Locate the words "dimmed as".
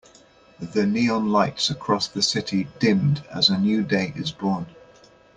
2.79-3.49